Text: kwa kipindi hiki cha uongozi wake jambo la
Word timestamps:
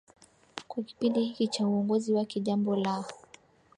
kwa 0.67 0.83
kipindi 0.83 1.23
hiki 1.25 1.47
cha 1.47 1.67
uongozi 1.67 2.13
wake 2.13 2.39
jambo 2.39 2.75
la 2.75 3.03